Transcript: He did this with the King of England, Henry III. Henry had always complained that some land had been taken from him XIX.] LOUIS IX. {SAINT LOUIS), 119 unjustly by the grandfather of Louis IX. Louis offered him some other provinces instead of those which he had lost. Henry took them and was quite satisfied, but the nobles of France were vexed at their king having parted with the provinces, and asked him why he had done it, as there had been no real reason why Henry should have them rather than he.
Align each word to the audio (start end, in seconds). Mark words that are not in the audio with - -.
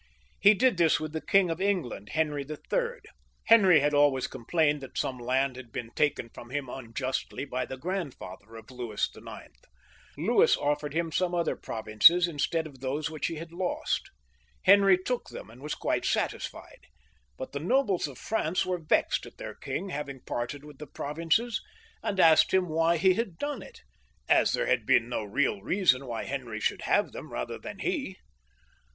He 0.39 0.55
did 0.55 0.77
this 0.77 0.99
with 0.99 1.13
the 1.13 1.21
King 1.21 1.51
of 1.51 1.61
England, 1.61 2.09
Henry 2.13 2.43
III. 2.43 3.01
Henry 3.43 3.81
had 3.81 3.93
always 3.93 4.25
complained 4.25 4.81
that 4.81 4.97
some 4.97 5.19
land 5.19 5.55
had 5.55 5.71
been 5.71 5.91
taken 5.91 6.31
from 6.33 6.49
him 6.49 6.65
XIX.] 6.65 6.67
LOUIS 6.67 6.79
IX. 6.79 6.79
{SAINT 6.79 6.97
LOUIS), 6.97 7.29
119 7.45 7.45
unjustly 7.45 7.45
by 7.45 7.65
the 7.67 7.77
grandfather 7.77 8.55
of 8.55 8.71
Louis 8.71 9.09
IX. 9.15 9.51
Louis 10.17 10.57
offered 10.57 10.93
him 10.95 11.11
some 11.11 11.35
other 11.35 11.55
provinces 11.55 12.27
instead 12.27 12.65
of 12.65 12.79
those 12.79 13.11
which 13.11 13.27
he 13.27 13.35
had 13.35 13.51
lost. 13.53 14.09
Henry 14.63 14.97
took 14.97 15.29
them 15.29 15.51
and 15.51 15.61
was 15.61 15.75
quite 15.75 16.03
satisfied, 16.03 16.87
but 17.37 17.51
the 17.51 17.59
nobles 17.59 18.07
of 18.07 18.17
France 18.17 18.65
were 18.65 18.79
vexed 18.79 19.27
at 19.27 19.37
their 19.37 19.53
king 19.53 19.89
having 19.89 20.21
parted 20.21 20.65
with 20.65 20.79
the 20.79 20.87
provinces, 20.87 21.61
and 22.01 22.19
asked 22.19 22.51
him 22.55 22.67
why 22.67 22.97
he 22.97 23.13
had 23.13 23.37
done 23.37 23.61
it, 23.61 23.81
as 24.27 24.53
there 24.53 24.65
had 24.65 24.87
been 24.87 25.07
no 25.07 25.23
real 25.23 25.61
reason 25.61 26.07
why 26.07 26.23
Henry 26.23 26.59
should 26.59 26.81
have 26.81 27.11
them 27.11 27.31
rather 27.31 27.59
than 27.59 27.77
he. 27.77 28.17